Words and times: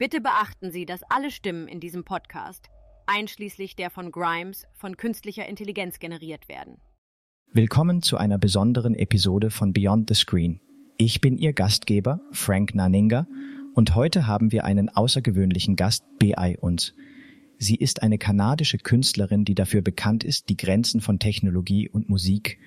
Bitte 0.00 0.22
beachten 0.22 0.70
Sie, 0.70 0.86
dass 0.86 1.02
alle 1.10 1.30
Stimmen 1.30 1.68
in 1.68 1.78
diesem 1.78 2.04
Podcast, 2.04 2.70
einschließlich 3.04 3.76
der 3.76 3.90
von 3.90 4.10
Grimes, 4.10 4.64
von 4.72 4.96
künstlicher 4.96 5.46
Intelligenz 5.46 5.98
generiert 5.98 6.48
werden. 6.48 6.78
Willkommen 7.52 8.00
zu 8.00 8.16
einer 8.16 8.38
besonderen 8.38 8.94
Episode 8.94 9.50
von 9.50 9.74
Beyond 9.74 10.08
the 10.08 10.14
Screen. 10.14 10.62
Ich 10.96 11.20
bin 11.20 11.36
Ihr 11.36 11.52
Gastgeber, 11.52 12.18
Frank 12.32 12.74
Naninga, 12.74 13.26
und 13.74 13.94
heute 13.94 14.26
haben 14.26 14.52
wir 14.52 14.64
einen 14.64 14.88
außergewöhnlichen 14.88 15.76
Gast 15.76 16.02
bei 16.18 16.56
uns. 16.58 16.94
Sie 17.58 17.76
ist 17.76 18.02
eine 18.02 18.16
kanadische 18.16 18.78
Künstlerin, 18.78 19.44
die 19.44 19.54
dafür 19.54 19.82
bekannt 19.82 20.24
ist, 20.24 20.48
die 20.48 20.56
Grenzen 20.56 21.02
von 21.02 21.18
Technologie 21.18 21.90
und 21.90 22.08
Musik 22.08 22.58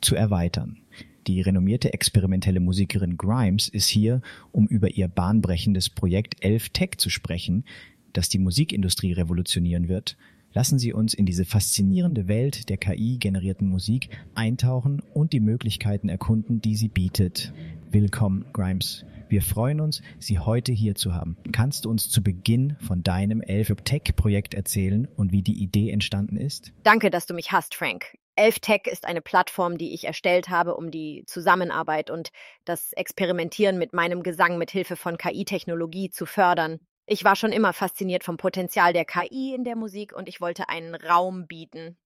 zu 0.00 0.16
erweitern. 0.16 0.82
Die 1.26 1.40
renommierte 1.40 1.92
experimentelle 1.92 2.60
Musikerin 2.60 3.16
Grimes 3.16 3.68
ist 3.68 3.88
hier, 3.88 4.22
um 4.50 4.66
über 4.66 4.90
ihr 4.90 5.06
bahnbrechendes 5.06 5.88
Projekt 5.88 6.44
Elf 6.44 6.70
Tech 6.70 6.98
zu 6.98 7.10
sprechen, 7.10 7.64
das 8.12 8.28
die 8.28 8.38
Musikindustrie 8.38 9.12
revolutionieren 9.12 9.88
wird. 9.88 10.16
Lassen 10.52 10.78
Sie 10.78 10.92
uns 10.92 11.14
in 11.14 11.24
diese 11.24 11.44
faszinierende 11.44 12.28
Welt 12.28 12.68
der 12.68 12.76
KI-generierten 12.76 13.68
Musik 13.68 14.10
eintauchen 14.34 15.00
und 15.14 15.32
die 15.32 15.40
Möglichkeiten 15.40 16.08
erkunden, 16.08 16.60
die 16.60 16.76
sie 16.76 16.88
bietet. 16.88 17.54
Willkommen, 17.90 18.44
Grimes. 18.52 19.06
Wir 19.28 19.40
freuen 19.40 19.80
uns, 19.80 20.02
Sie 20.18 20.38
heute 20.40 20.72
hier 20.72 20.94
zu 20.94 21.14
haben. 21.14 21.38
Kannst 21.52 21.86
du 21.86 21.90
uns 21.90 22.10
zu 22.10 22.22
Beginn 22.22 22.76
von 22.80 23.02
deinem 23.02 23.40
Elf 23.40 23.72
Tech 23.84 24.14
Projekt 24.14 24.52
erzählen 24.52 25.08
und 25.16 25.32
wie 25.32 25.40
die 25.40 25.62
Idee 25.62 25.90
entstanden 25.90 26.36
ist? 26.36 26.72
Danke, 26.82 27.08
dass 27.10 27.24
du 27.24 27.32
mich 27.32 27.50
hast, 27.50 27.74
Frank. 27.74 28.18
ElfTech 28.36 28.86
ist 28.86 29.04
eine 29.04 29.20
Plattform, 29.20 29.78
die 29.78 29.94
ich 29.94 30.04
erstellt 30.04 30.48
habe, 30.48 30.74
um 30.76 30.90
die 30.90 31.24
Zusammenarbeit 31.26 32.10
und 32.10 32.30
das 32.64 32.92
Experimentieren 32.92 33.78
mit 33.78 33.92
meinem 33.92 34.22
Gesang 34.22 34.58
mit 34.58 34.70
Hilfe 34.70 34.96
von 34.96 35.18
KI-Technologie 35.18 36.10
zu 36.10 36.26
fördern. 36.26 36.80
Ich 37.06 37.24
war 37.24 37.36
schon 37.36 37.52
immer 37.52 37.72
fasziniert 37.72 38.24
vom 38.24 38.36
Potenzial 38.36 38.92
der 38.92 39.04
KI 39.04 39.54
in 39.54 39.64
der 39.64 39.76
Musik 39.76 40.14
und 40.14 40.28
ich 40.28 40.40
wollte 40.40 40.68
einen 40.68 40.94
Raum 40.94 41.46
bieten, 41.46 41.98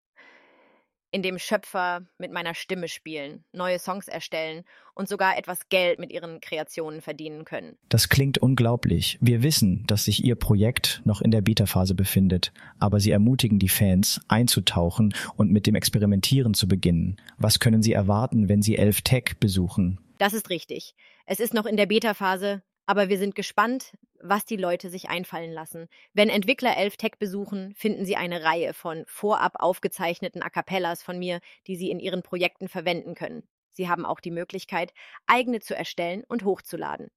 in 1.16 1.22
dem 1.22 1.40
Schöpfer 1.40 2.02
mit 2.18 2.34
meiner 2.34 2.54
Stimme 2.54 2.90
spielen, 2.90 3.46
neue 3.54 3.80
Songs 3.80 4.10
erstellen 4.10 4.66
und 4.96 5.08
sogar 5.08 5.38
etwas 5.38 5.70
Geld 5.70 5.98
mit 5.98 6.12
ihren 6.12 6.42
Kreationen 6.42 7.00
verdienen 7.00 7.46
können. 7.46 7.78
Das 7.88 8.10
klingt 8.10 8.38
unglaublich. 8.38 9.18
Wir 9.22 9.42
wissen, 9.42 9.86
dass 9.88 10.04
sich 10.04 10.26
Ihr 10.26 10.36
Projekt 10.36 11.02
noch 11.06 11.22
in 11.22 11.32
der 11.32 11.40
Beta-Phase 11.40 11.96
befindet, 11.96 12.52
aber 12.80 13.00
Sie 13.00 13.12
ermutigen 13.12 13.60
die 13.60 13.70
Fans, 13.70 14.20
einzutauchen 14.28 15.16
und 15.38 15.54
mit 15.54 15.68
dem 15.68 15.76
Experimentieren 15.76 16.54
zu 16.54 16.68
beginnen. 16.68 17.16
Was 17.38 17.62
können 17.62 17.82
Sie 17.82 17.94
erwarten, 17.94 18.50
wenn 18.50 18.62
Sie 18.62 18.76
Elf 18.76 19.02
Tech 19.02 19.38
besuchen? 19.40 20.02
Das 20.18 20.34
ist 20.34 20.50
richtig. 20.50 20.96
Es 21.26 21.40
ist 21.40 21.54
noch 21.54 21.66
in 21.66 21.78
der 21.78 21.86
Beta-Phase, 21.86 22.62
aber 22.86 23.10
wir 23.10 23.18
sind 23.18 23.36
gespannt, 23.36 23.94
was 24.22 24.46
die 24.46 24.58
Leute 24.58 24.90
sich 24.90 25.10
einfallen 25.10 25.52
lassen. 25.52 25.88
Wenn 26.14 26.30
Entwickler 26.30 26.78
Elf 26.78 26.98
Tech 26.98 27.14
besuchen, 27.20 27.74
finden 27.76 28.06
sie 28.06 28.16
eine 28.16 28.44
Reihe 28.44 28.74
von 28.74 29.04
vorab 29.08 29.56
aufgezeichneten 29.60 30.42
A 30.42 30.50
cappellas 30.50 31.04
von 31.04 31.20
mir, 31.20 31.40
die 31.68 31.76
sie 31.76 31.90
in 31.90 32.00
ihren 32.00 32.24
Projekten 32.24 32.68
verwenden 32.68 33.16
können. 33.16 33.44
Sie 33.72 33.90
haben 33.90 34.06
auch 34.06 34.20
die 34.20 34.32
Möglichkeit, 34.32 34.94
eigene 35.28 35.60
zu 35.60 35.76
erstellen 35.76 36.24
und 36.28 36.46
hochzuladen. 36.46 37.10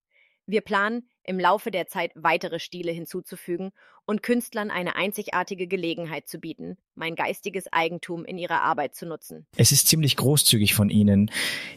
Wir 0.50 0.62
planen, 0.62 1.06
im 1.24 1.38
Laufe 1.38 1.70
der 1.70 1.88
Zeit 1.88 2.10
weitere 2.14 2.58
Stile 2.58 2.90
hinzuzufügen 2.90 3.70
und 4.06 4.22
Künstlern 4.22 4.70
eine 4.70 4.96
einzigartige 4.96 5.66
Gelegenheit 5.66 6.26
zu 6.26 6.38
bieten, 6.38 6.78
mein 6.94 7.16
geistiges 7.16 7.70
Eigentum 7.70 8.24
in 8.24 8.38
ihrer 8.38 8.62
Arbeit 8.62 8.94
zu 8.94 9.04
nutzen. 9.04 9.46
Es 9.58 9.72
ist 9.72 9.88
ziemlich 9.88 10.16
großzügig 10.16 10.74
von 10.74 10.88
Ihnen, 10.88 11.30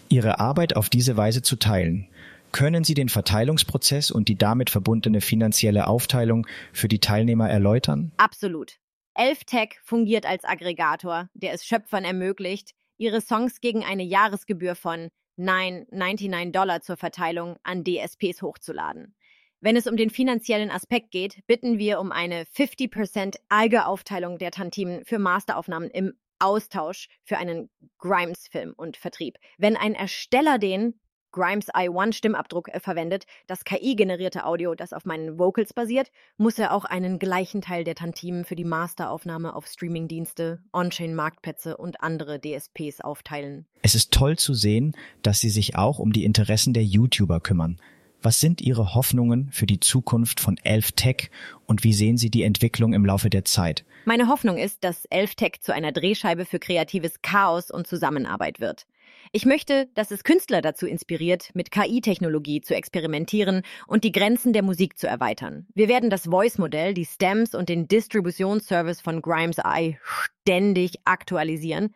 Ihre 0.07 0.39
Arbeit 0.39 0.77
auf 0.77 0.89
diese 0.89 1.17
Weise 1.17 1.41
zu 1.41 1.57
teilen. 1.57 2.07
Können 2.51 2.83
Sie 2.83 2.93
den 2.93 3.09
Verteilungsprozess 3.09 4.11
und 4.11 4.27
die 4.27 4.37
damit 4.37 4.69
verbundene 4.69 5.21
finanzielle 5.21 5.87
Aufteilung 5.87 6.45
für 6.73 6.87
die 6.87 6.99
Teilnehmer 6.99 7.49
erläutern? 7.49 8.11
Absolut. 8.17 8.77
ElfTech 9.13 9.79
fungiert 9.83 10.25
als 10.25 10.43
Aggregator, 10.43 11.29
der 11.33 11.53
es 11.53 11.65
Schöpfern 11.65 12.03
ermöglicht, 12.03 12.71
ihre 12.97 13.21
Songs 13.21 13.61
gegen 13.61 13.83
eine 13.83 14.03
Jahresgebühr 14.03 14.75
von 14.75 15.09
9,99 15.37 16.51
Dollar 16.51 16.81
zur 16.81 16.97
Verteilung 16.97 17.57
an 17.63 17.83
DSPs 17.83 18.41
hochzuladen. 18.41 19.15
Wenn 19.59 19.75
es 19.75 19.87
um 19.87 19.95
den 19.95 20.09
finanziellen 20.09 20.71
Aspekt 20.71 21.11
geht, 21.11 21.45
bitten 21.45 21.77
wir 21.77 21.99
um 21.99 22.11
eine 22.11 22.43
50% 22.45 23.35
Eiger-Aufteilung 23.49 24.37
der 24.39 24.51
Tantimen 24.51 25.05
für 25.05 25.19
Masteraufnahmen 25.19 25.89
im 25.89 26.13
Austausch 26.39 27.07
für 27.23 27.37
einen 27.37 27.69
Grimes-Film 27.99 28.73
und 28.75 28.97
Vertrieb. 28.97 29.37
Wenn 29.57 29.77
ein 29.77 29.93
Ersteller 29.93 30.57
den 30.57 30.99
Grimes 31.31 31.69
i1 31.69 32.13
Stimmabdruck 32.13 32.69
äh, 32.69 32.79
verwendet, 32.79 33.25
das 33.47 33.63
KI-generierte 33.63 34.45
Audio, 34.45 34.75
das 34.75 34.93
auf 34.93 35.05
meinen 35.05 35.39
Vocals 35.39 35.73
basiert, 35.73 36.11
muss 36.37 36.59
er 36.59 36.73
auch 36.73 36.85
einen 36.85 37.19
gleichen 37.19 37.61
Teil 37.61 37.83
der 37.83 37.95
Tantimen 37.95 38.45
für 38.45 38.55
die 38.55 38.65
Masteraufnahme 38.65 39.55
auf 39.55 39.67
Streamingdienste, 39.67 40.61
On-Chain-Marktplätze 40.73 41.77
und 41.77 42.01
andere 42.01 42.39
DSPs 42.39 43.01
aufteilen. 43.01 43.65
Es 43.81 43.95
ist 43.95 44.11
toll 44.11 44.37
zu 44.37 44.53
sehen, 44.53 44.95
dass 45.23 45.39
Sie 45.39 45.49
sich 45.49 45.75
auch 45.75 45.99
um 45.99 46.13
die 46.13 46.25
Interessen 46.25 46.73
der 46.73 46.83
YouTuber 46.83 47.39
kümmern. 47.39 47.79
Was 48.23 48.39
sind 48.39 48.61
Ihre 48.61 48.93
Hoffnungen 48.93 49.49
für 49.51 49.65
die 49.65 49.79
Zukunft 49.79 50.39
von 50.39 50.57
Elf 50.63 50.91
Tech 50.91 51.31
und 51.65 51.83
wie 51.83 51.93
sehen 51.93 52.17
Sie 52.17 52.29
die 52.29 52.43
Entwicklung 52.43 52.93
im 52.93 53.03
Laufe 53.03 53.31
der 53.31 53.45
Zeit? 53.45 53.83
Meine 54.05 54.27
Hoffnung 54.27 54.57
ist, 54.57 54.83
dass 54.83 55.05
Elf 55.05 55.33
Tech 55.33 55.61
zu 55.61 55.73
einer 55.73 55.91
Drehscheibe 55.91 56.45
für 56.45 56.59
kreatives 56.59 57.23
Chaos 57.23 57.71
und 57.71 57.87
Zusammenarbeit 57.87 58.59
wird. 58.59 58.85
Ich 59.31 59.45
möchte, 59.45 59.87
dass 59.93 60.11
es 60.11 60.23
Künstler 60.23 60.61
dazu 60.61 60.85
inspiriert, 60.85 61.51
mit 61.53 61.71
KI-Technologie 61.71 62.61
zu 62.61 62.75
experimentieren 62.75 63.63
und 63.87 64.03
die 64.03 64.11
Grenzen 64.11 64.53
der 64.53 64.63
Musik 64.63 64.97
zu 64.97 65.07
erweitern. 65.07 65.67
Wir 65.73 65.87
werden 65.87 66.09
das 66.09 66.25
Voice-Modell, 66.25 66.93
die 66.93 67.05
Stems 67.05 67.55
und 67.55 67.69
den 67.69 67.87
Distributionsservice 67.87 69.01
von 69.01 69.21
Grimes 69.21 69.57
Eye 69.59 69.97
ständig 70.03 70.95
aktualisieren. 71.05 71.93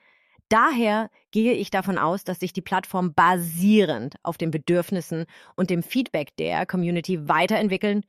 Daher 0.49 1.09
gehe 1.31 1.53
ich 1.53 1.71
davon 1.71 1.97
aus, 1.97 2.23
dass 2.23 2.39
sich 2.39 2.53
die 2.53 2.61
Plattform 2.61 3.13
basierend 3.13 4.15
auf 4.23 4.37
den 4.37 4.51
Bedürfnissen 4.51 5.25
und 5.55 5.69
dem 5.69 5.81
Feedback 5.81 6.35
der 6.37 6.65
Community 6.65 7.27
weiterentwickeln 7.27 8.05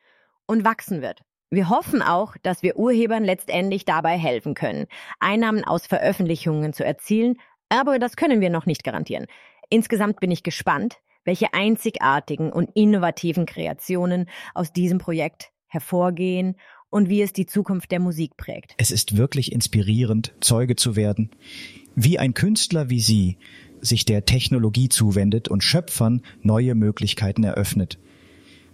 und 0.46 0.64
wachsen 0.64 1.00
wird. 1.00 1.22
Wir 1.48 1.70
hoffen 1.70 2.02
auch, 2.02 2.36
dass 2.42 2.62
wir 2.62 2.76
Urhebern 2.76 3.24
letztendlich 3.24 3.84
dabei 3.84 4.18
helfen 4.18 4.54
können, 4.54 4.86
Einnahmen 5.20 5.64
aus 5.64 5.86
Veröffentlichungen 5.86 6.72
zu 6.72 6.84
erzielen, 6.84 7.36
aber 7.68 7.98
das 7.98 8.16
können 8.16 8.40
wir 8.40 8.50
noch 8.50 8.66
nicht 8.66 8.84
garantieren. 8.84 9.26
Insgesamt 9.68 10.20
bin 10.20 10.30
ich 10.30 10.42
gespannt, 10.42 10.98
welche 11.24 11.52
einzigartigen 11.52 12.52
und 12.52 12.70
innovativen 12.74 13.46
Kreationen 13.46 14.28
aus 14.54 14.72
diesem 14.72 14.98
Projekt 14.98 15.50
hervorgehen 15.66 16.56
und 16.88 17.08
wie 17.08 17.20
es 17.20 17.32
die 17.32 17.46
Zukunft 17.46 17.90
der 17.90 18.00
Musik 18.00 18.36
prägt. 18.36 18.74
Es 18.78 18.90
ist 18.90 19.16
wirklich 19.16 19.52
inspirierend, 19.52 20.34
Zeuge 20.40 20.76
zu 20.76 20.96
werden, 20.96 21.30
wie 21.94 22.18
ein 22.18 22.34
Künstler 22.34 22.90
wie 22.90 23.00
Sie 23.00 23.38
sich 23.80 24.04
der 24.04 24.24
Technologie 24.24 24.88
zuwendet 24.88 25.48
und 25.48 25.62
Schöpfern 25.62 26.22
neue 26.42 26.74
Möglichkeiten 26.74 27.44
eröffnet. 27.44 27.98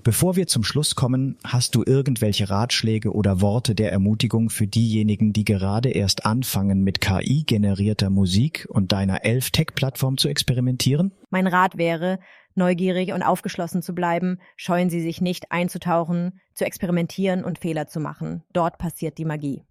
Bevor 0.05 0.35
wir 0.35 0.49
zum 0.49 0.65
Schluss 0.65 0.97
kommen, 0.97 1.39
hast 1.45 1.77
du 1.77 1.85
irgendwelche 1.87 2.51
Ratschläge 2.51 3.13
oder 3.13 3.41
Worte 3.41 3.77
der 3.77 3.93
Ermutigung 3.93 4.51
für 4.51 4.67
diejenigen, 4.67 5.33
die 5.33 5.45
gerade 5.45 5.91
erst 5.91 6.27
anfangen, 6.27 6.83
mit 6.83 7.01
KI-generierter 7.01 8.11
Musik 8.11 8.67
und 8.69 8.91
deiner 8.91 9.25
Elf-Tech-Plattform 9.25 10.19
zu 10.19 10.27
experimentieren? 10.27 11.13
Mein 11.31 11.47
Rat 11.47 11.79
wäre, 11.79 12.19
neugierig 12.57 13.13
und 13.13 13.23
aufgeschlossen 13.23 13.81
zu 13.81 13.95
bleiben, 13.95 14.41
scheuen 14.57 14.91
Sie 14.91 15.01
sich 15.01 15.21
nicht 15.21 15.53
einzutauchen, 15.53 16.41
zu 16.53 16.65
experimentieren 16.65 17.45
und 17.45 17.61
Fehler 17.61 17.87
zu 17.87 18.01
machen. 18.01 18.43
Dort 18.53 18.79
passiert 18.79 19.19
die 19.19 19.25
Magie. 19.25 19.63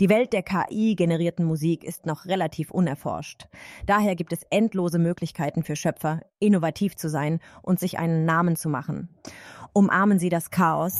Die 0.00 0.10
Welt 0.10 0.32
der 0.32 0.42
KI-generierten 0.42 1.44
Musik 1.44 1.82
ist 1.84 2.04
noch 2.04 2.26
relativ 2.26 2.70
unerforscht. 2.70 3.46
Daher 3.86 4.14
gibt 4.14 4.32
es 4.32 4.42
endlose 4.50 4.98
Möglichkeiten 4.98 5.62
für 5.62 5.76
Schöpfer, 5.76 6.20
innovativ 6.38 6.96
zu 6.96 7.08
sein 7.08 7.40
und 7.62 7.80
sich 7.80 7.98
einen 7.98 8.26
Namen 8.26 8.56
zu 8.56 8.68
machen. 8.68 9.08
Umarmen 9.76 10.18
Sie 10.18 10.30
das 10.30 10.50
Chaos 10.50 10.94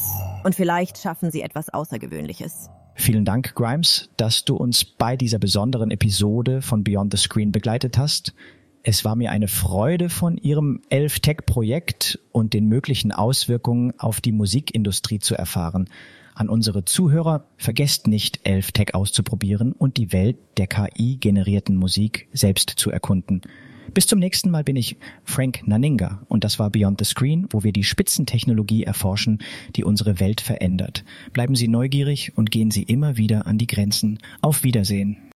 und 0.44 0.54
vielleicht 0.54 0.98
schaffen 0.98 1.30
Sie 1.30 1.40
etwas 1.40 1.70
Außergewöhnliches. 1.70 2.68
Vielen 2.94 3.24
Dank, 3.24 3.54
Grimes, 3.54 4.10
dass 4.18 4.44
du 4.44 4.54
uns 4.54 4.84
bei 4.84 5.16
dieser 5.16 5.38
besonderen 5.38 5.90
Episode 5.90 6.60
von 6.60 6.84
Beyond 6.84 7.10
the 7.10 7.16
Screen 7.16 7.52
begleitet 7.52 7.96
hast. 7.96 8.34
Es 8.82 9.02
war 9.02 9.16
mir 9.16 9.30
eine 9.30 9.48
Freude, 9.48 10.10
von 10.10 10.36
Ihrem 10.36 10.82
Elf 10.90 11.20
Tech 11.20 11.46
Projekt 11.46 12.18
und 12.32 12.52
den 12.52 12.66
möglichen 12.66 13.12
Auswirkungen 13.12 13.98
auf 13.98 14.20
die 14.20 14.32
Musikindustrie 14.32 15.20
zu 15.20 15.34
erfahren. 15.34 15.88
An 16.34 16.50
unsere 16.50 16.84
Zuhörer, 16.84 17.46
vergesst 17.56 18.06
nicht, 18.06 18.40
Elf 18.44 18.72
Tech 18.72 18.94
auszuprobieren 18.94 19.72
und 19.72 19.96
die 19.96 20.12
Welt 20.12 20.36
der 20.58 20.66
KI-generierten 20.66 21.76
Musik 21.76 22.28
selbst 22.34 22.68
zu 22.76 22.90
erkunden. 22.90 23.40
Bis 23.94 24.06
zum 24.06 24.18
nächsten 24.18 24.50
Mal 24.50 24.64
bin 24.64 24.76
ich 24.76 24.96
Frank 25.24 25.66
Naninga 25.66 26.22
und 26.28 26.44
das 26.44 26.58
war 26.58 26.70
Beyond 26.70 26.98
the 26.98 27.04
Screen, 27.04 27.46
wo 27.50 27.62
wir 27.62 27.72
die 27.72 27.84
Spitzentechnologie 27.84 28.84
erforschen, 28.84 29.38
die 29.74 29.84
unsere 29.84 30.20
Welt 30.20 30.40
verändert. 30.40 31.04
Bleiben 31.32 31.54
Sie 31.54 31.68
neugierig 31.68 32.32
und 32.36 32.50
gehen 32.50 32.70
Sie 32.70 32.82
immer 32.82 33.16
wieder 33.16 33.46
an 33.46 33.58
die 33.58 33.66
Grenzen. 33.66 34.18
Auf 34.42 34.64
Wiedersehen. 34.64 35.25